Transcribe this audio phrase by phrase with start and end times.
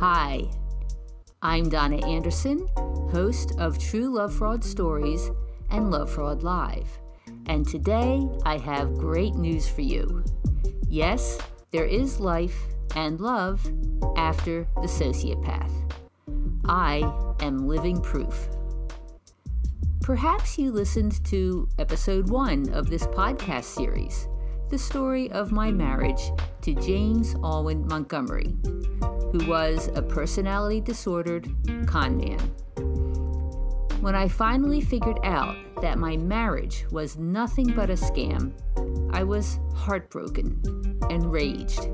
[0.00, 0.48] Hi,
[1.42, 2.68] I'm Donna Andersen,
[3.10, 5.28] host of True Love Fraud Stories
[5.70, 6.86] and Love Fraud Live.
[7.46, 10.22] And today I have great news for you.
[10.88, 11.36] Yes,
[11.72, 12.56] there is life
[12.94, 13.60] and love
[14.16, 15.72] after the sociopath.
[16.64, 16.98] I
[17.40, 18.48] am living proof.
[20.00, 24.28] Perhaps you listened to episode one of this podcast series,
[24.70, 26.30] the story of my marriage
[26.62, 28.54] to James Alwyn Montgomery,
[29.32, 31.48] who was a personality disordered
[31.86, 32.40] con man.
[34.00, 38.52] When I finally figured out that my marriage was nothing but a scam,
[39.12, 40.62] I was heartbroken,
[41.10, 41.88] enraged,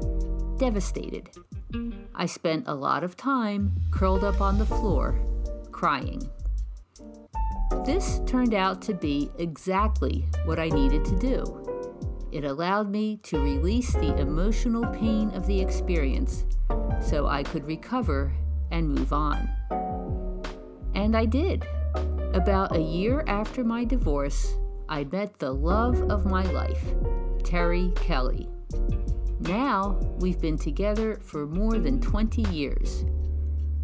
[0.58, 1.30] devastated.
[2.14, 5.18] I spent a lot of time curled up on the floor,
[5.72, 6.22] crying.
[7.84, 11.42] This turned out to be exactly what I needed to do.
[12.30, 16.44] It allowed me to release the emotional pain of the experience
[17.04, 18.32] so I could recover
[18.70, 19.48] and move on.
[20.94, 21.66] And I did.
[22.34, 24.54] About a year after my divorce,
[24.88, 26.84] I met the love of my life,
[27.44, 28.48] Terry Kelly.
[29.40, 33.04] Now we've been together for more than 20 years.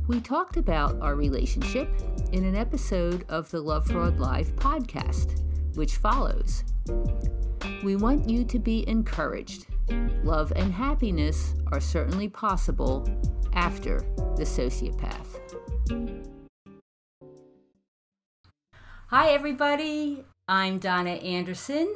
[0.08, 1.88] We talked about our relationship
[2.32, 5.40] in an episode of the Love Fraud Live podcast,
[5.76, 6.64] which follows.
[7.84, 9.66] We want you to be encouraged.
[10.24, 13.08] Love and happiness are certainly possible
[13.52, 14.00] after
[14.36, 15.26] the sociopath.
[19.08, 20.24] Hi, everybody.
[20.46, 21.92] I'm Donna Andersen.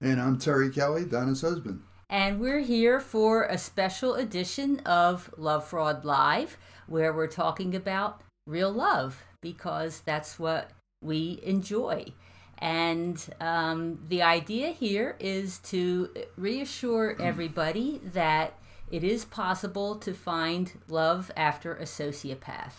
[0.00, 1.82] And I'm Terry Kelly, Donna's husband.
[2.08, 8.20] And we're here for a special edition of Love Fraud Live, where we're talking about
[8.46, 10.70] real love because that's what
[11.02, 12.12] we enjoy.
[12.58, 18.58] And um, the idea here is to reassure everybody that
[18.90, 22.72] it is possible to find love after a sociopath.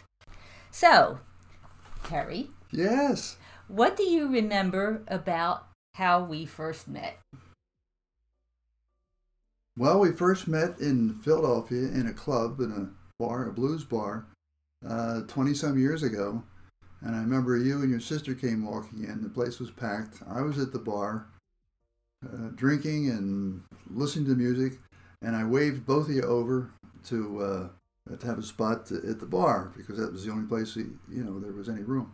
[0.72, 1.20] So,
[2.03, 2.50] Terry.
[2.72, 3.38] Yes.
[3.67, 7.17] What do you remember about how we first met?
[9.77, 12.89] Well, we first met in Philadelphia in a club, in a
[13.23, 14.26] bar, a blues bar,
[14.82, 16.43] 20 uh, some years ago.
[17.02, 19.22] And I remember you and your sister came walking in.
[19.22, 20.22] The place was packed.
[20.28, 21.28] I was at the bar,
[22.26, 24.80] uh, drinking and listening to music.
[25.22, 26.72] And I waved both of you over
[27.06, 27.68] to uh,
[28.16, 30.98] to have a spot to, at the bar because that was the only place you
[31.10, 32.12] know there was any room.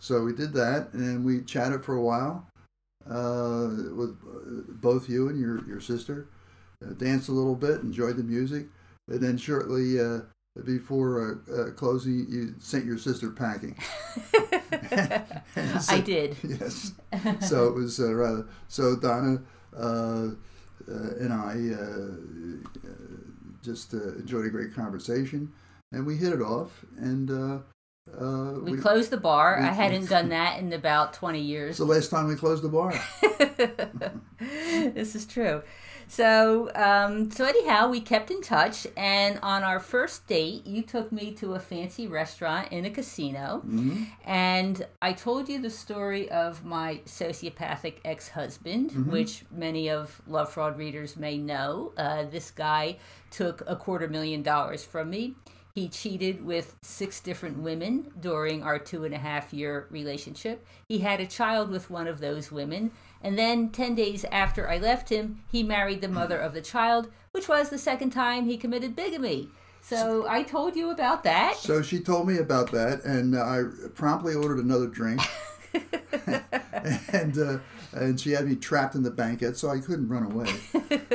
[0.00, 2.46] So we did that, and we chatted for a while
[3.08, 6.28] uh, with uh, both you and your your sister.
[6.84, 8.66] Uh, danced a little bit, enjoyed the music,
[9.08, 10.20] and then shortly uh,
[10.64, 13.76] before uh, uh, closing, you sent your sister packing.
[14.32, 15.22] so,
[15.88, 16.36] I did.
[16.44, 16.92] Yes.
[17.40, 18.46] So it was uh, rather.
[18.68, 19.42] So Donna
[19.76, 20.30] uh,
[20.86, 21.56] and I
[23.62, 25.52] just enjoyed a great conversation,
[25.92, 27.58] and we hit it off, and uh,
[28.62, 29.58] we, we, closed the bar.
[29.60, 31.70] We, I hadn't done that in about 20 years.
[31.70, 32.94] It's the last time we closed the bar.
[34.94, 35.62] this is true.
[36.08, 41.12] So, um, so anyhow, we kept in touch, and on our first date, you took
[41.12, 44.04] me to a fancy restaurant in a casino, mm-hmm.
[44.24, 49.10] and I told you the story of my sociopathic ex-husband, mm-hmm.
[49.10, 51.92] which many of Love Fraud readers may know.
[51.98, 52.96] Uh, this guy
[53.30, 55.34] took a quarter million dollars from me.
[55.74, 60.66] He cheated with six different women during our two and a half year relationship.
[60.88, 62.90] He had a child with one of those women.
[63.22, 67.10] And then 10 days after I left him, he married the mother of the child,
[67.32, 69.48] which was the second time he committed bigamy.
[69.82, 71.56] So I told you about that.
[71.56, 73.62] So she told me about that, and I
[73.94, 75.20] promptly ordered another drink.
[77.12, 77.58] and uh,
[77.92, 80.52] and she had me trapped in the banquet, so I couldn't run away.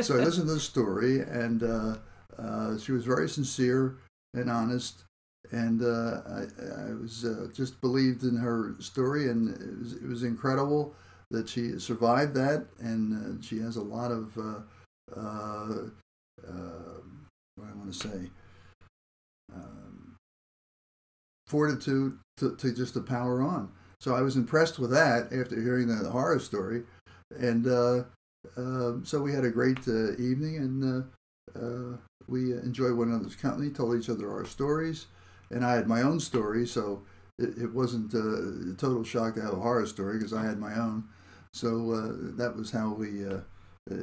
[0.01, 1.97] so I listened to the story, and uh,
[2.37, 3.97] uh, she was very sincere
[4.33, 5.03] and honest.
[5.51, 10.07] And uh, I, I, was uh, just believed in her story, and it was, it
[10.07, 10.95] was incredible
[11.31, 14.59] that she survived that, and uh, she has a lot of uh,
[15.15, 15.89] uh,
[16.47, 16.99] uh,
[17.55, 18.29] what I want to say
[19.53, 20.15] um,
[21.47, 23.71] fortitude to, to just to power on.
[23.99, 26.83] So I was impressed with that after hearing the horror story,
[27.39, 27.67] and
[28.57, 31.05] um, so we had a great evening, and
[31.55, 31.97] uh,
[32.27, 35.07] we enjoyed one another's company, told each other our stories,
[35.51, 37.03] and I had my own story, so
[37.39, 41.03] it wasn't a total shock to have a horror story because I had my own.
[41.53, 43.39] So uh, that was how we uh,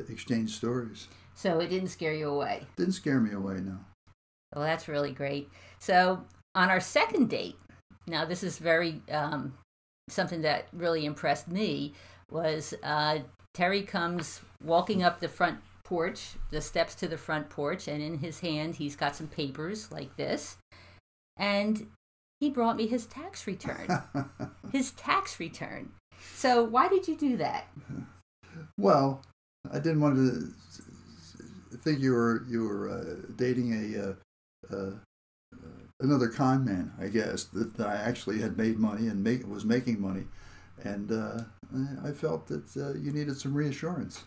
[0.08, 1.08] exchanged stories.
[1.35, 2.67] So it didn't scare you away?
[2.76, 3.79] Didn't scare me away, no.
[4.55, 5.49] Well, that's really great.
[5.79, 6.23] So
[6.55, 7.56] on our second date,
[8.06, 9.55] now this is very um,
[10.08, 11.94] something that really impressed me
[12.31, 13.19] was uh,
[13.55, 18.19] Terry comes walking up the front porch, the steps to the front porch, and in
[18.19, 20.56] his hand he's got some papers like this.
[21.37, 21.88] and
[22.41, 23.87] he brought me his tax return.
[24.73, 25.93] his tax return.
[26.34, 27.69] So why did you do that?
[28.78, 29.22] Well,
[29.72, 30.52] I didn't want to
[31.78, 34.90] think you were you were uh, dating a uh, uh,
[36.00, 39.64] another con man, I guess that, that, I actually had made money and make, was
[39.64, 40.25] making money,
[40.82, 41.43] and uh,
[42.05, 44.25] I felt that uh, you needed some reassurance.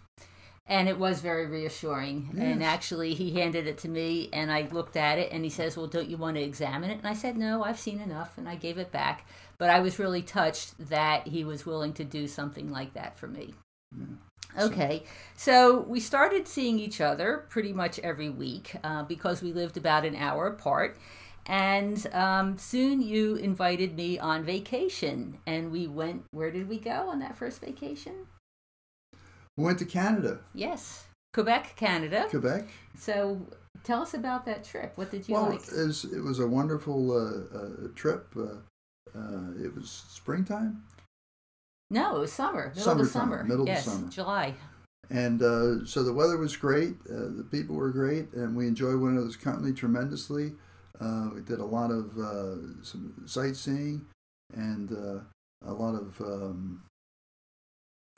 [0.66, 2.30] And it was very reassuring.
[2.34, 2.42] Yes.
[2.42, 5.76] And actually, he handed it to me, and I looked at it, and he says,
[5.76, 8.48] "Well, don't you want to examine it?" And I said, "No, I've seen enough," and
[8.48, 9.28] I gave it back.
[9.58, 13.28] But I was really touched that he was willing to do something like that for
[13.28, 13.54] me.
[13.98, 14.06] Yeah.
[14.66, 15.04] Okay,
[15.36, 20.06] so we started seeing each other pretty much every week uh, because we lived about
[20.06, 20.98] an hour apart.
[21.46, 26.24] And um, soon you invited me on vacation, and we went.
[26.32, 28.28] Where did we go on that first vacation?
[29.58, 30.40] We went to Canada.
[30.54, 32.28] Yes, Quebec, Canada.
[32.30, 32.68] Quebec.
[32.98, 33.42] So
[33.84, 34.94] tell us about that trip.
[34.96, 35.68] What did you well, like?
[35.68, 38.28] It was, it was a wonderful uh, uh, trip.
[38.38, 38.60] Uh,
[39.16, 40.84] uh it was springtime.
[41.90, 42.70] No, it was summer.
[42.70, 43.44] Middle summer of summer.
[43.44, 44.10] Middle yes, of summer.
[44.10, 44.56] July.
[45.10, 46.96] And uh, so the weather was great.
[47.08, 50.54] Uh, the people were great, and we enjoyed one another's company tremendously.
[51.02, 52.14] we did a lot of
[52.82, 54.06] some sightseeing
[54.56, 54.92] and
[55.66, 56.82] a lot of um,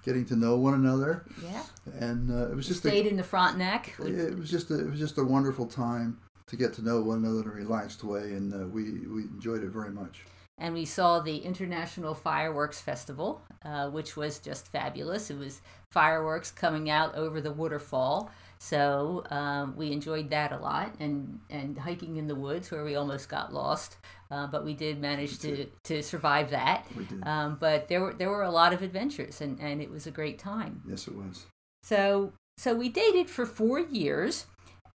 [0.04, 1.26] getting to know one another.
[1.44, 1.64] Yeah.
[2.00, 3.96] And uh, it was just stayed a, in the Frontenac.
[4.00, 7.26] It was just a, it was just a wonderful time to get to know one
[7.26, 10.24] another in a relaxed way, and uh, we we enjoyed it very much.
[10.58, 15.30] And we saw the International Fireworks Festival, uh, which was just fabulous.
[15.30, 15.62] It was
[15.92, 18.32] fireworks coming out over the waterfall.
[18.58, 22.96] So um, we enjoyed that a lot, and and hiking in the woods where we
[22.96, 23.98] almost got lost,
[24.32, 26.86] uh, but we did manage to to survive that.
[26.96, 27.28] We did.
[27.28, 30.12] Um, but there were there were a lot of adventures, and and it was a
[30.12, 30.82] great time.
[30.88, 31.46] Yes, it was.
[31.84, 34.46] So so we dated for four years,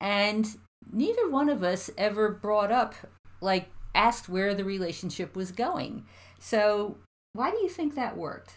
[0.00, 0.46] and
[0.90, 2.94] neither one of us ever brought up
[3.40, 6.04] like asked where the relationship was going.
[6.38, 6.96] So
[7.32, 8.54] why do you think that worked?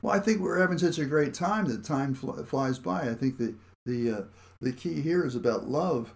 [0.00, 3.08] Well, I think we're having such a great time that time fl- flies by.
[3.08, 3.54] I think that
[3.86, 4.22] the uh,
[4.60, 6.12] the key here is about love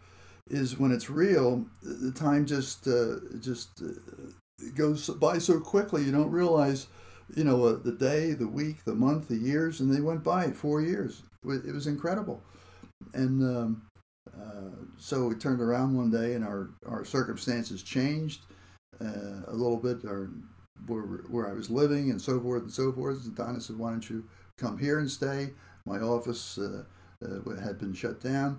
[0.48, 6.12] is when it's real the time just uh, just uh, goes by so quickly you
[6.12, 6.86] don't realize
[7.34, 10.50] you know uh, the day the week the month the years and they went by
[10.50, 12.40] four years it was incredible
[13.12, 13.82] and um,
[14.34, 18.42] uh, so we turned around one day and our our circumstances changed
[19.00, 20.30] uh, a little bit or
[20.86, 23.90] where, where I was living and so forth and so forth and Donna said why
[23.90, 24.24] don't you
[24.58, 25.50] come here and stay
[25.86, 26.82] my office uh,
[27.24, 28.58] uh, had been shut down.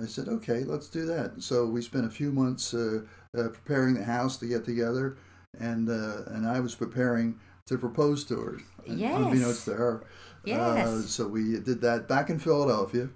[0.00, 1.42] I said, okay, let's do that.
[1.42, 3.00] So we spent a few months uh,
[3.36, 5.16] uh, preparing the house to get together,
[5.58, 9.16] and uh, and I was preparing to propose to her, yes.
[9.16, 10.04] unbeknownst to her.
[10.44, 10.86] Yes.
[10.86, 13.08] Uh, so we did that back in Philadelphia,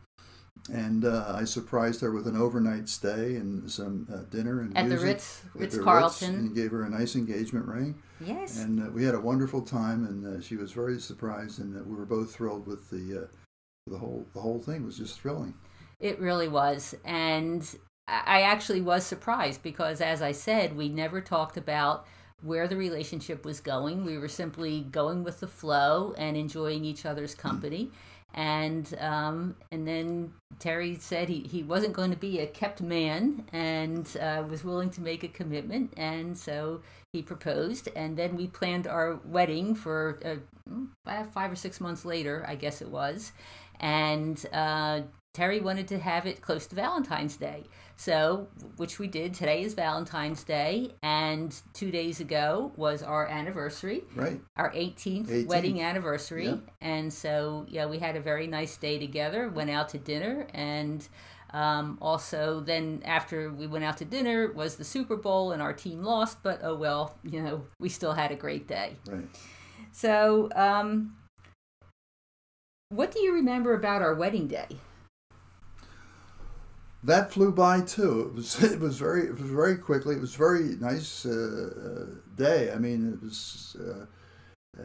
[0.71, 5.01] and uh, I surprised her with an overnight stay and some dinner and at music
[5.01, 8.01] the Ritz, Ritz Carlton, and gave her a nice engagement ring.
[8.21, 8.59] Yes.
[8.59, 12.35] And we had a wonderful time, and she was very surprised, and we were both
[12.35, 13.29] thrilled with the
[13.87, 15.55] the whole the whole thing was just thrilling.
[15.99, 17.69] It really was, and
[18.09, 22.07] I actually was surprised because, as I said, we never talked about
[22.43, 24.05] where the relationship was going.
[24.05, 27.87] We were simply going with the flow and enjoying each other's company.
[27.87, 27.93] Mm.
[28.35, 33.45] And um, and then Terry said he, he wasn't going to be a kept man
[33.53, 35.93] and uh, was willing to make a commitment.
[35.97, 36.81] And so
[37.13, 37.89] he proposed.
[37.95, 42.81] And then we planned our wedding for uh, five or six months later, I guess
[42.81, 43.33] it was
[43.83, 45.03] and uh,
[45.35, 47.65] Terry wanted to have it close to Valentine's Day.
[48.03, 49.33] So, which we did.
[49.33, 54.03] Today is Valentine's Day, and two days ago was our anniversary.
[54.17, 54.41] Right.
[54.57, 55.47] Our 18th, 18th.
[55.47, 56.47] wedding anniversary.
[56.47, 56.57] Yeah.
[56.81, 61.07] And so, yeah, we had a very nice day together, went out to dinner, and
[61.53, 65.73] um, also then after we went out to dinner was the Super Bowl, and our
[65.73, 68.97] team lost, but oh well, you know, we still had a great day.
[69.07, 69.29] Right.
[69.93, 71.19] So, um,
[72.89, 74.67] what do you remember about our wedding day?
[77.05, 78.31] That flew by too.
[78.31, 80.15] It was it was very it was very quickly.
[80.15, 82.07] It was very nice uh,
[82.37, 82.73] day.
[82.73, 84.07] I mean, it was uh,
[84.81, 84.83] uh,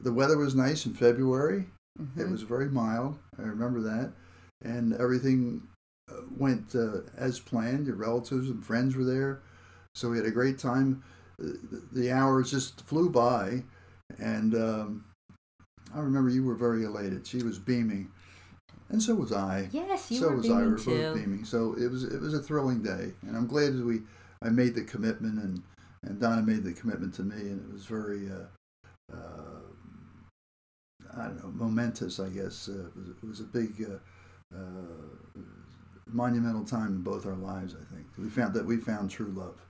[0.00, 1.66] the weather was nice in February.
[2.00, 2.20] Mm-hmm.
[2.20, 3.18] It was very mild.
[3.38, 4.12] I remember that,
[4.62, 5.62] and everything
[6.10, 7.86] uh, went uh, as planned.
[7.86, 9.40] Your relatives and friends were there,
[9.94, 11.02] so we had a great time.
[11.38, 13.64] The, the hours just flew by,
[14.18, 15.04] and um,
[15.94, 17.26] I remember you were very elated.
[17.26, 18.10] She was beaming,
[18.92, 19.68] and so was I.
[19.72, 20.62] Yes, you so were was beaming I.
[20.62, 21.02] We were too.
[21.02, 21.44] both beaming.
[21.44, 24.02] So it was it was a thrilling day, and I'm glad that we
[24.42, 25.62] I made the commitment, and
[26.04, 28.28] and Donna made the commitment to me, and it was very.
[28.30, 28.46] Uh,
[29.12, 29.62] uh,
[31.14, 32.68] I don't know, momentous, I guess.
[32.68, 35.40] Uh, it, was, it was a big, uh, uh,
[36.06, 37.74] monumental time in both our lives.
[37.74, 39.60] I think we found that we found true love.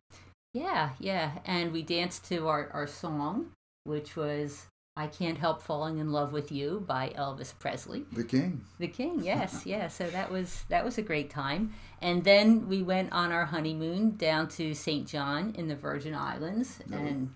[0.55, 1.33] Yeah, yeah.
[1.45, 3.47] And we danced to our, our song,
[3.85, 8.05] which was I Can't Help Falling in Love with You by Elvis Presley.
[8.13, 8.63] The King.
[8.79, 9.89] The King, yes, yeah.
[9.89, 11.73] So that was that was a great time.
[12.03, 15.07] And then we went on our honeymoon down to St.
[15.09, 17.33] John in the Virgin Islands and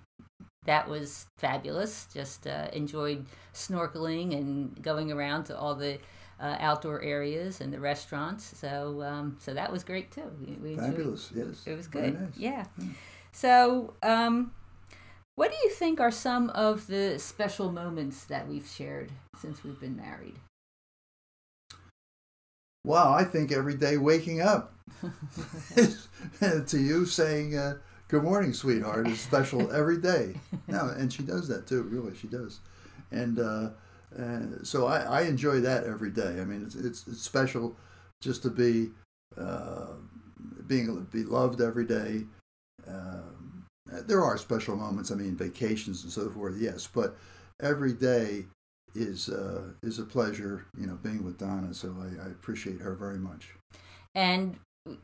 [0.67, 2.09] that was fabulous.
[2.13, 5.99] Just uh, enjoyed snorkeling and going around to all the
[6.39, 8.45] uh, outdoor areas and the restaurants.
[8.59, 10.31] So um, so that was great too.
[10.41, 11.63] We, we enjoyed- Fabulous, yes.
[11.65, 12.21] it was Very good.
[12.21, 12.37] nice.
[12.37, 12.65] Yeah.
[13.33, 14.53] So, um,
[15.37, 19.81] what do you think are some of the special moments that we've shared since we've
[19.81, 20.35] been married?
[22.85, 24.75] Wow, I think every day waking up
[26.67, 27.79] to you saying, uh,
[28.09, 30.37] Good morning, sweetheart, is special every day.
[30.69, 32.61] No, and she does that too, really, she does.
[33.11, 33.71] And uh,
[34.17, 36.41] uh, so I, I enjoy that every day.
[36.41, 37.77] I mean, it's, it's, it's special
[38.21, 38.91] just to be
[39.37, 39.87] uh,
[40.69, 42.23] being be loved every day.
[43.87, 47.17] There are special moments, I mean, vacations and so forth, yes, but
[47.61, 48.47] every day
[48.95, 51.73] is uh, is a pleasure, you know, being with Donna.
[51.75, 53.55] So I, I appreciate her very much.
[54.15, 54.59] And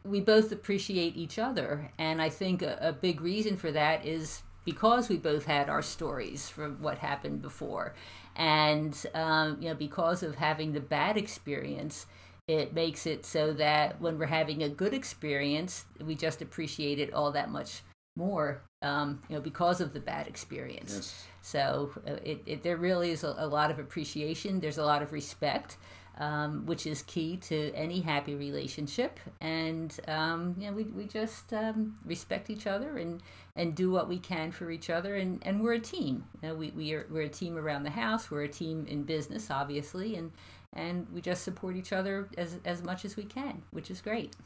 [0.04, 1.90] we both appreciate each other.
[1.98, 5.82] And I think a, a big reason for that is because we both had our
[5.82, 7.94] stories from what happened before.
[8.36, 12.06] And, um, you know, because of having the bad experience,
[12.48, 17.12] it makes it so that when we're having a good experience, we just appreciate it
[17.12, 17.82] all that much
[18.16, 20.94] more, um, you know, because of the bad experience.
[20.94, 21.26] Yes.
[21.40, 24.60] So uh, it, it, there really is a, a lot of appreciation.
[24.60, 25.78] There's a lot of respect,
[26.18, 29.18] um, which is key to any happy relationship.
[29.40, 33.22] And um, you know, we, we just um, respect each other and,
[33.56, 35.16] and do what we can for each other.
[35.16, 36.24] And, and we're a team.
[36.42, 38.30] You know, we, we are, we're a team around the house.
[38.30, 40.16] We're a team in business, obviously.
[40.16, 40.32] And,
[40.74, 44.36] and we just support each other as, as much as we can, which is great.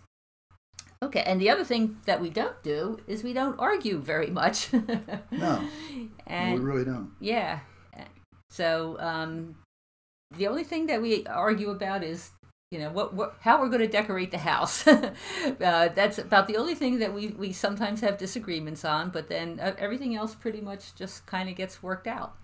[1.02, 4.70] Okay, and the other thing that we don't do is we don't argue very much.
[5.30, 5.62] No,
[6.26, 7.12] and we really don't.
[7.20, 7.60] yeah.
[8.50, 9.56] So um,
[10.36, 12.30] the only thing that we argue about is,
[12.70, 14.86] you know, what, what how we're going to decorate the house.
[14.86, 15.12] uh,
[15.58, 19.10] that's about the only thing that we, we sometimes have disagreements on.
[19.10, 22.36] But then uh, everything else pretty much just kind of gets worked out.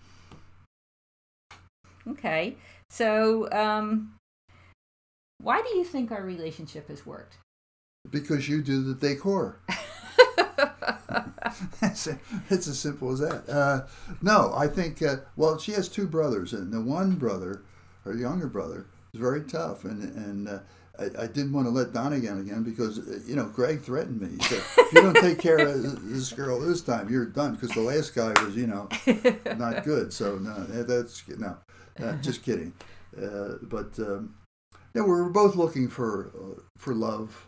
[2.07, 2.57] Okay,
[2.91, 4.17] so um,
[5.39, 7.39] why do you think our relationship has worked?
[8.11, 9.59] Because you do the decor.
[11.83, 12.07] it's,
[12.51, 13.49] it's as simple as that.
[13.49, 13.87] Uh,
[14.21, 17.63] no, I think, uh, well, she has two brothers, and the one brother,
[18.05, 19.85] her younger brother, is very tough.
[19.85, 20.59] And, and uh,
[20.99, 24.21] I, I didn't want to let Donna again again because, uh, you know, Greg threatened
[24.21, 24.31] me.
[24.39, 27.55] He said, if you don't take care of this girl this time, you're done.
[27.55, 28.89] Because the last guy was, you know,
[29.57, 30.13] not good.
[30.13, 31.57] So, no, that's, no,
[32.21, 32.73] just kidding.
[33.17, 34.35] Uh, but, um,
[34.95, 37.47] yeah, we were both looking for, uh, for love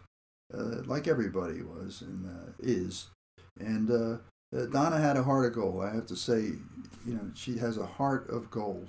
[0.56, 3.08] uh, like everybody was and uh, is.
[3.60, 4.16] And uh,
[4.56, 5.84] uh, Donna had a heart of gold.
[5.84, 6.52] I have to say,
[7.06, 8.88] you know, she has a heart of gold,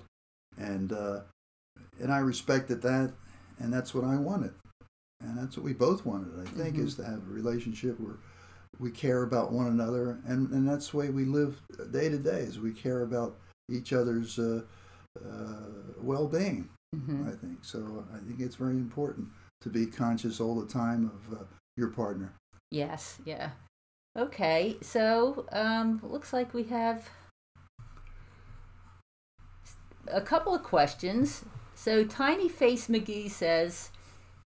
[0.57, 1.21] and uh,
[1.99, 3.11] and I respected that,
[3.59, 4.53] and that's what I wanted,
[5.21, 6.39] and that's what we both wanted.
[6.39, 6.85] I think Mhm.
[6.85, 8.17] is to have a relationship where
[8.79, 12.41] we care about one another, and and that's the way we live day to day.
[12.41, 13.37] Is we care about
[13.69, 14.61] each other's uh,
[15.23, 16.69] uh, well-being.
[16.95, 17.27] Mhm.
[17.27, 18.05] I think so.
[18.13, 19.27] I think it's very important
[19.65, 21.43] to be conscious all the time of uh,
[21.75, 22.31] your partner.
[22.69, 23.49] Yes, yeah.
[24.15, 27.09] Okay, so um, looks like we have
[30.07, 31.43] a couple of questions.
[31.73, 33.89] So Tiny Face McGee says,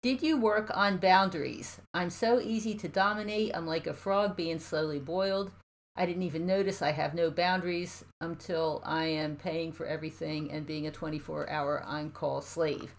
[0.02, 1.82] "Did you work on boundaries?
[1.94, 3.52] I'm so easy to dominate.
[3.54, 5.52] I'm like a frog being slowly boiled.
[5.98, 10.66] I didn't even notice I have no boundaries until I am paying for everything and
[10.66, 12.96] being a 24-hour on-call slave."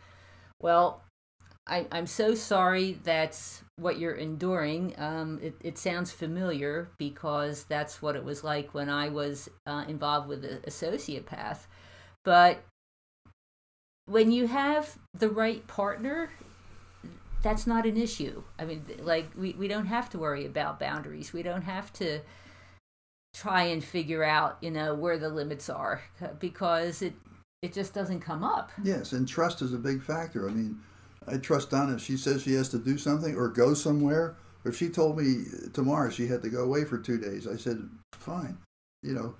[0.61, 1.03] Well,
[1.71, 4.95] I, I'm so sorry that's what you're enduring.
[4.99, 9.85] Um, it, it sounds familiar because that's what it was like when I was uh,
[9.87, 11.61] involved with a, a sociopath.
[12.25, 12.63] But
[14.07, 16.31] when you have the right partner,
[17.43, 18.43] that's not an issue.
[18.59, 21.33] I mean, like, we, we don't have to worry about boundaries.
[21.33, 22.21] We don't have to
[23.33, 26.03] try and figure out, you know, where the limits are
[26.41, 27.15] because it,
[27.63, 28.73] it just doesn't come up.
[28.83, 30.49] Yes, and trust is a big factor.
[30.49, 30.81] I mean,
[31.31, 34.37] I trust Donna if she says she has to do something or go somewhere.
[34.65, 37.57] Or if she told me tomorrow she had to go away for two days, I
[37.57, 37.79] said,
[38.13, 38.59] fine.
[39.03, 39.35] You know,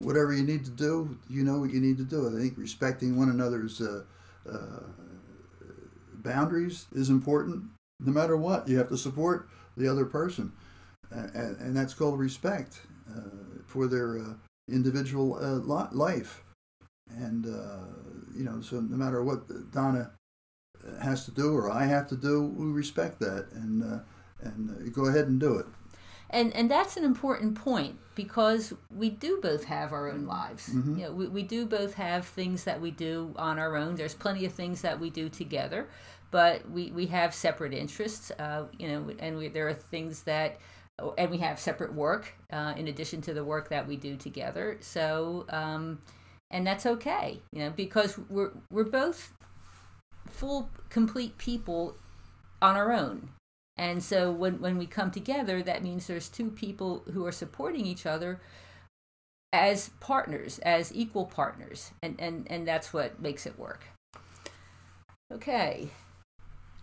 [0.00, 2.28] whatever you need to do, you know what you need to do.
[2.28, 4.04] I think respecting one another's uh,
[4.50, 4.80] uh,
[6.14, 7.64] boundaries is important.
[8.00, 10.52] No matter what, you have to support the other person,
[11.10, 14.34] and, and that's called respect uh, for their uh,
[14.70, 15.58] individual uh,
[15.92, 16.44] life.
[17.10, 17.86] And uh,
[18.36, 20.12] you know, so no matter what Donna
[21.02, 23.98] has to do or I have to do, we respect that and uh,
[24.40, 25.66] and uh, go ahead and do it.
[26.30, 30.74] and and that's an important point because we do both have our own lives.
[30.74, 30.98] Mhm.
[30.98, 33.96] You know, we, we do both have things that we do on our own.
[33.96, 35.88] There's plenty of things that we do together,
[36.30, 38.30] but we we have separate interests.
[38.38, 40.58] Uh, you know, and we, there are things that.
[41.16, 44.78] And we have separate work uh, in addition to the work that we do together.
[44.80, 46.00] So, um,
[46.50, 49.32] and that's okay, you know, because we're we're both
[50.30, 51.96] full, complete people
[52.60, 53.30] on our own.
[53.76, 57.86] And so when, when we come together, that means there's two people who are supporting
[57.86, 58.40] each other
[59.52, 61.92] as partners, as equal partners.
[62.02, 63.84] And, and, and that's what makes it work.
[65.32, 65.90] Okay.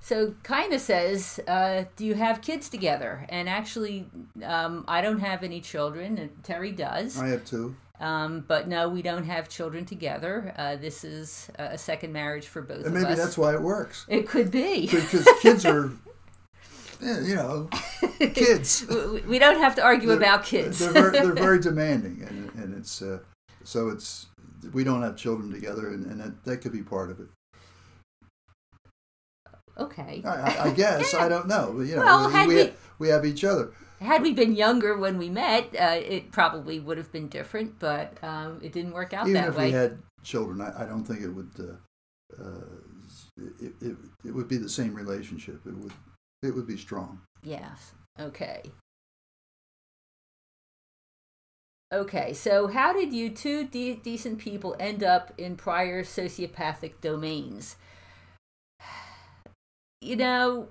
[0.01, 3.25] So Kinda says, uh, do you have kids together?
[3.29, 4.05] And actually,
[4.43, 7.19] um, I don't have any children, and Terry does.
[7.19, 7.75] I have two.
[7.99, 10.53] Um, but no, we don't have children together.
[10.57, 12.85] Uh, this is a a second marriage for both of us.
[12.87, 13.17] And maybe us.
[13.17, 14.05] that's why it works.
[14.09, 14.87] It could be.
[14.91, 15.91] Because kids are,
[17.01, 17.69] you know,
[18.33, 18.85] kids.
[19.27, 20.79] We- don't have to argue about kids.
[20.79, 23.19] They're very, they're very demanding, and, and it's uh,
[23.63, 24.27] so it's
[24.73, 27.27] we don't have children together, and, and that, that could be part of it.
[29.77, 30.21] okay.
[30.25, 31.79] I, I, guess I don't know.
[31.81, 33.71] You know, Well, we, we, we- we have each other.
[33.99, 38.17] Had we been younger when we met, uh, it probably would have been different, but
[38.23, 39.67] um, it didn't work out Even that if way.
[39.67, 41.51] we had children, I, I don't think it would.
[41.57, 42.65] Uh, uh,
[43.61, 45.61] it, it, it would be the same relationship.
[45.65, 45.93] It would
[46.43, 47.21] it would be strong.
[47.43, 47.93] Yes.
[48.19, 48.61] Okay.
[51.93, 57.75] Okay, so how did you two de- decent people end up in prior sociopathic domains?
[60.01, 60.67] You know,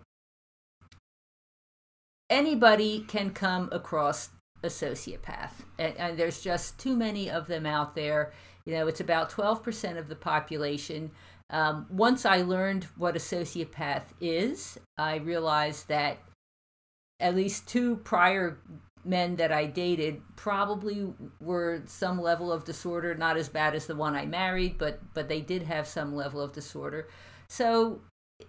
[2.31, 4.31] anybody can come across
[4.63, 8.33] a sociopath, and, and there's just too many of them out there.
[8.65, 11.11] You know, it's about 12% of the population.
[11.51, 16.19] Um, once I learned what a sociopath is, I realized that
[17.21, 18.59] at least two prior
[19.05, 23.95] men that I dated probably were some level of disorder, not as bad as the
[23.95, 27.09] one I married, but but they did have some level of disorder.
[27.49, 28.01] So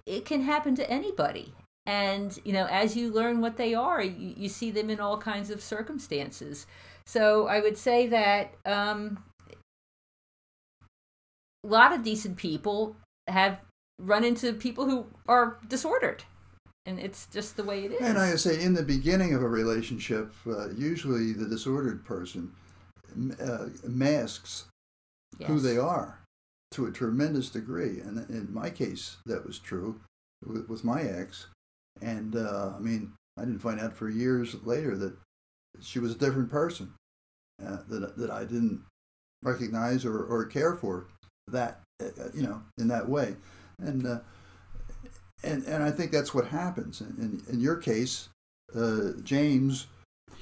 [0.06, 1.54] it can happen to anybody.
[1.86, 5.18] And you know, as you learn what they are, you, you see them in all
[5.18, 6.66] kinds of circumstances.
[7.06, 9.24] So I would say that um,
[11.64, 12.96] a lot of decent people
[13.28, 13.60] have
[14.00, 16.24] run into people who are disordered
[16.86, 18.02] and it's just the way it is.
[18.02, 22.52] And I say, in the beginning of a relationship, uh, usually the disordered person
[23.42, 24.66] uh, masks
[25.46, 26.20] who they are
[26.72, 28.00] to a tremendous degree.
[28.00, 30.00] And in my case, that was true
[30.46, 31.48] with, with my ex.
[32.02, 35.14] And uh, I mean, I didn't find out for years later that
[35.82, 36.94] she was a different person
[37.66, 38.84] uh, that, that I didn't
[39.44, 41.08] recognize or, or care for
[41.48, 43.36] that, uh, you know, in that way.
[43.80, 44.20] And, uh,
[45.44, 47.02] and, and I think that's what happens.
[47.02, 48.30] In, in, in your case,
[48.76, 49.88] uh, James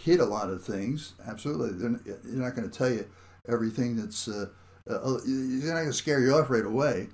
[0.04, 1.14] hid a lot of things.
[1.28, 1.72] Absolutely.
[1.72, 3.06] They're not, they're not going to tell you
[3.48, 4.48] everything that's, uh,
[4.90, 7.08] uh, they're not going to scare you off right away.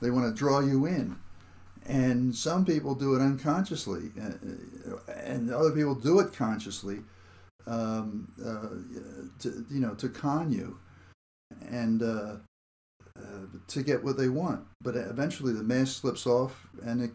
[0.00, 1.16] They want to draw you in.
[1.88, 6.98] And some people do it unconsciously, uh, and other people do it consciously,
[7.66, 10.78] um, uh, to, you know, to con you,
[11.70, 12.36] and uh,
[13.16, 14.66] uh, to get what they want.
[14.82, 17.12] But eventually, the mask slips off, and it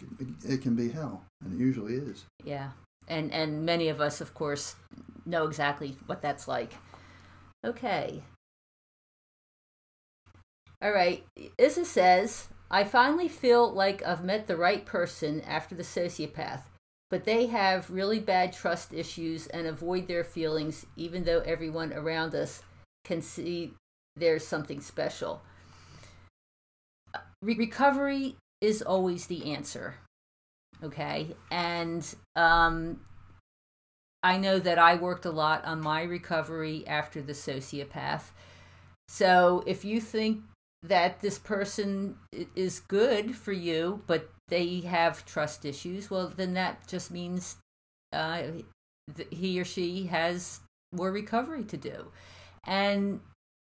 [0.47, 2.23] it can be hell, and it usually is.
[2.43, 2.69] Yeah.
[3.07, 4.75] And and many of us of course
[5.25, 6.73] know exactly what that's like.
[7.65, 8.23] Okay.
[10.81, 11.23] All right.
[11.57, 16.61] Issa says, I finally feel like I've met the right person after the sociopath,
[17.09, 22.33] but they have really bad trust issues and avoid their feelings, even though everyone around
[22.33, 22.63] us
[23.03, 23.73] can see
[24.15, 25.41] there's something special.
[27.41, 29.95] Re- recovery is always the answer.
[30.81, 31.35] Okay.
[31.51, 32.07] And
[32.37, 33.01] um,
[34.23, 38.31] I know that I worked a lot on my recovery after the sociopath.
[39.09, 40.43] So if you think
[40.83, 42.15] that this person
[42.55, 47.57] is good for you, but they have trust issues, well, then that just means
[48.11, 48.43] uh,
[49.29, 52.11] he or she has more recovery to do.
[52.65, 53.21] And,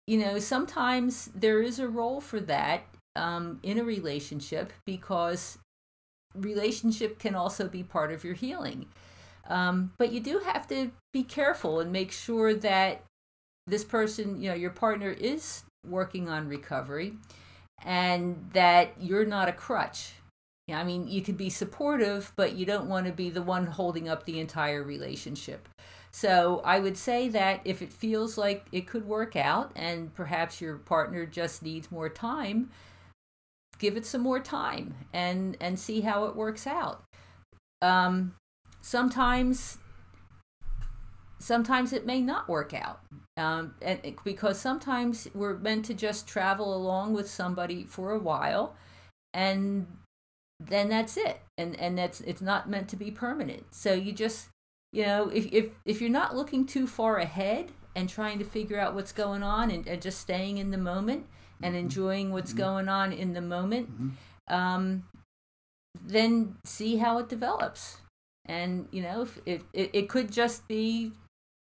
[0.06, 2.82] you know, sometimes there is a role for that
[3.16, 5.58] um, in a relationship because
[6.34, 8.86] relationship can also be part of your healing.
[9.46, 13.02] Um, but you do have to be careful and make sure that
[13.66, 17.14] this person, you know, your partner is working on recovery
[17.84, 20.12] and that you're not a crutch.
[20.72, 24.08] I mean, you could be supportive, but you don't want to be the one holding
[24.08, 25.68] up the entire relationship.
[26.10, 30.60] So I would say that if it feels like it could work out and perhaps
[30.60, 32.70] your partner just needs more time,
[33.78, 37.02] give it some more time and and see how it works out.
[37.82, 38.36] Um,
[38.80, 39.78] sometimes
[41.44, 43.00] sometimes it may not work out.
[43.37, 48.74] Um, and because sometimes we're meant to just travel along with somebody for a while,
[49.33, 49.87] and
[50.61, 51.40] then that's it.
[51.59, 53.66] And and that's it's not meant to be permanent.
[53.74, 54.48] So you just
[54.92, 58.78] you know if if if you're not looking too far ahead and trying to figure
[58.78, 61.26] out what's going on and, and just staying in the moment
[61.62, 61.85] and mm-hmm.
[61.85, 62.61] enjoying what's mm-hmm.
[62.61, 64.54] going on in the moment, mm-hmm.
[64.54, 65.04] um,
[66.04, 67.98] then see how it develops.
[68.46, 71.12] And you know, if it, it, it could just be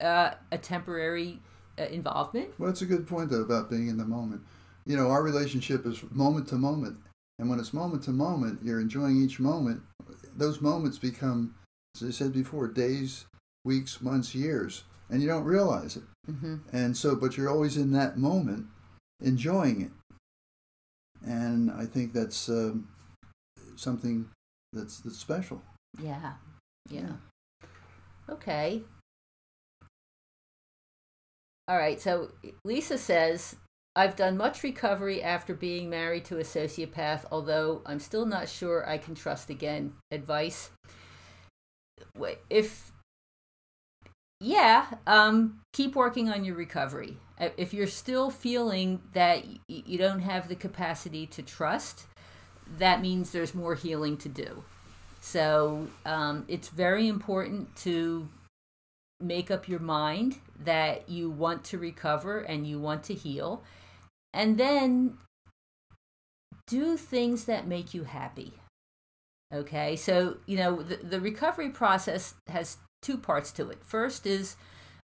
[0.04, 1.40] uh, a temporary
[1.80, 2.50] uh, involvement.
[2.60, 4.42] Well, that's a good point though about being in the moment.
[4.86, 6.98] You know, our relationship is moment to moment,
[7.40, 9.82] and when it's moment to moment, you're enjoying each moment.
[10.36, 11.56] Those moments become,
[11.96, 13.26] as I said before, days,
[13.64, 16.04] weeks, months, years, and you don't realize it.
[16.30, 16.56] Mm-hmm.
[16.74, 18.66] And so, but you're always in that moment,
[19.22, 19.92] enjoying it.
[21.26, 22.90] And I think that's um,
[23.76, 24.30] something
[24.74, 25.62] that's that's special.
[26.02, 26.34] Yeah.
[26.90, 27.02] yeah.
[27.02, 27.68] yeah.
[28.30, 28.82] Okay.
[31.68, 32.32] All right, so
[32.66, 33.56] Lisa says,
[33.96, 38.88] I've done much recovery after being married to a sociopath, although I'm still not sure
[38.90, 39.94] I can trust again.
[40.12, 40.72] Advice?
[42.50, 42.92] If,
[44.42, 47.18] yeah, um, keep working on your recovery.
[47.40, 52.08] If you're still feeling that you don't have the capacity to trust,
[52.78, 54.64] that means there's more healing to do.
[55.22, 58.28] So um, it's very important to
[59.24, 63.64] make up your mind that you want to recover and you want to heal.
[64.34, 65.18] And then
[66.68, 68.54] do things that make you happy.
[69.54, 73.84] Okay, so, you know, the, the recovery process has two parts to it.
[73.84, 74.56] First is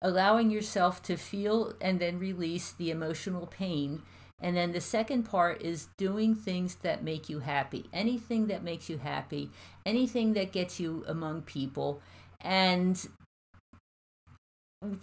[0.02, 4.04] allowing yourself to feel and then release the emotional pain.
[4.40, 7.90] And then the second part is doing things that make you happy.
[7.92, 9.50] Anything that makes you happy,
[9.86, 12.02] anything that gets you among people.
[12.42, 13.04] And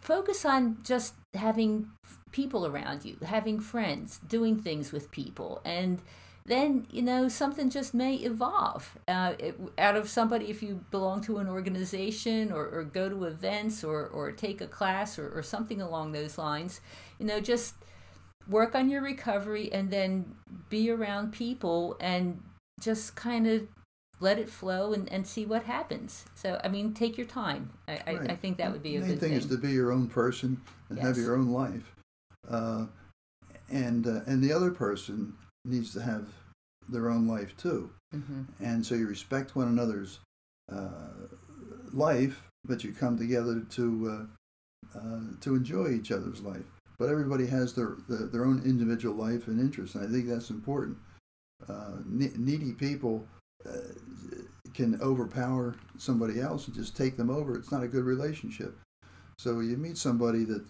[0.01, 1.91] focus on just having
[2.33, 6.01] people around you, having friends, doing things with people, and
[6.47, 8.99] then you know something just may evolve.
[9.09, 13.25] Uh, it, out of somebody if you belong to an organization or, or go to
[13.25, 16.81] events or, or take a class or, or something along those lines
[17.19, 17.75] you know just
[18.49, 20.35] work on your recovery and then
[20.69, 22.41] be around people and
[22.81, 23.67] just kind of
[24.25, 26.25] let it flow and, and see what happens.
[26.35, 27.71] So, I mean, take your time.
[27.87, 28.31] I, right.
[28.31, 29.19] I, I, think that would be a good thing.
[29.19, 31.07] the main thing, is to be your own person and yes.
[31.07, 31.95] have your own life.
[32.49, 32.87] Uh,
[33.71, 35.35] and, uh, and the other person
[35.67, 36.27] needs to have
[36.89, 37.91] their own life too.
[38.15, 38.43] Mm-hmm.
[38.65, 40.21] And so you respect one another's
[40.73, 41.29] uh,
[41.93, 44.27] life, but you come together to,
[44.97, 46.65] uh, uh, to enjoy each other's life.
[46.99, 50.49] But everybody has their, their, their own individual life and interests, and I think that's
[50.49, 50.97] important.
[51.69, 53.27] Uh, needy people
[53.67, 53.79] uh,
[54.75, 57.57] can overpower somebody else and just take them over.
[57.57, 58.77] It's not a good relationship.
[59.39, 60.65] So you meet somebody that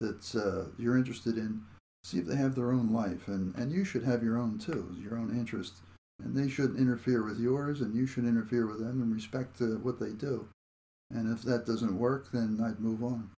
[0.00, 1.60] that uh, you're interested in,
[2.04, 4.94] see if they have their own life, and and you should have your own too,
[5.00, 5.74] your own interest,
[6.22, 9.78] and they shouldn't interfere with yours, and you should interfere with them and respect uh,
[9.82, 10.48] what they do.
[11.10, 13.30] And if that doesn't work, then I'd move on.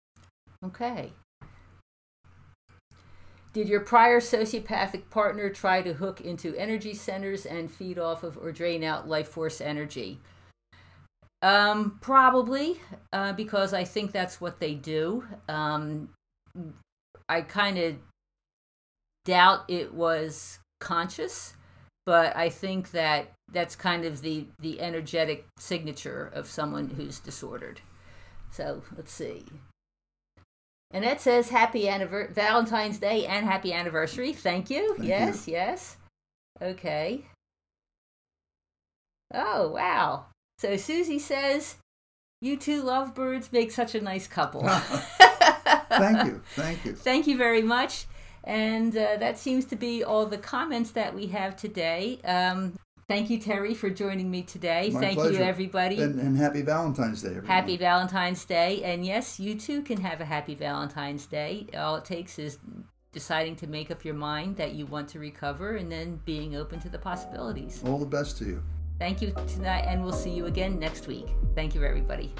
[0.65, 1.13] Okay.
[3.53, 8.37] Did your prior sociopathic partner try to hook into energy centers and feed off of
[8.39, 10.21] or drain out life force energy?
[11.41, 12.81] Um, probably,
[13.13, 15.25] uh, because I think that's what they do.
[15.49, 16.11] Um,
[17.29, 17.97] I kind of
[19.25, 21.55] doubt it was conscious,
[22.07, 27.81] but I think that that's kind of the the energetic signature of someone who's disordered.
[28.51, 29.45] So let's see.
[30.91, 34.33] Annette says happy anniver- Valentine's Day and happy anniversary.
[34.33, 34.95] Thank you.
[34.97, 35.55] Thank yes, you.
[35.55, 35.97] yes.
[36.63, 37.25] Okay.
[39.35, 40.27] Oh, wow.
[40.59, 41.77] So Susie says,
[42.41, 44.63] You two lovebirds make such a nice couple.
[44.69, 46.43] Thank you.
[46.55, 46.95] Thank you.
[46.95, 48.07] Thank you very much.
[48.45, 52.19] And uh, that seems to be all the comments that we have today.
[52.25, 54.91] Um, Thank you, Terry, for joining me today.
[54.93, 55.39] My Thank pleasure.
[55.39, 56.03] you, everybody.
[56.03, 57.47] And, and, happy Valentine's Day, everyone.
[57.47, 58.83] Happy Valentine's Day.
[58.85, 61.67] And yes, you too can have a happy Valentine's Day.
[61.75, 62.59] All it takes is
[63.13, 66.81] deciding to make up your mind that you want to recover and then being open
[66.81, 67.83] to the possibilities.
[67.87, 68.63] All the best to you.
[68.99, 71.29] Thank you tonight, and we'll see you again next week.
[71.55, 72.35] Thank you, everybody.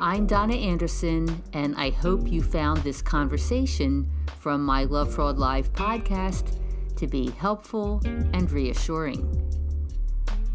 [0.00, 4.08] I'm Donna Andersen, and I hope you found this conversation
[4.38, 6.56] from my Love Fraud Live podcast
[6.94, 9.26] to be helpful and reassuring.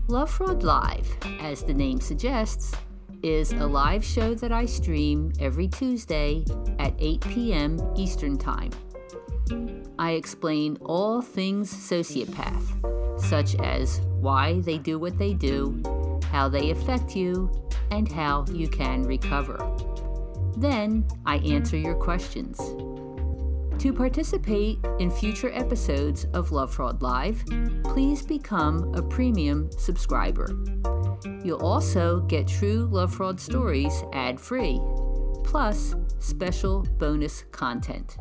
[0.07, 2.73] Love Fraud Live, as the name suggests,
[3.21, 6.45] is a live show that I stream every Tuesday
[6.79, 7.81] at 8 p.m.
[7.97, 8.71] Eastern Time.
[9.99, 15.81] I explain all things sociopath, such as why they do what they do,
[16.31, 17.51] how they affect you,
[17.93, 19.57] and how you can recover.
[20.57, 22.57] Then I answer your questions.
[23.79, 27.43] To participate in future episodes of Love Fraud Live,
[27.83, 30.47] please become a premium subscriber.
[31.43, 34.79] You'll also get true love fraud stories ad free,
[35.43, 38.17] plus special bonus content.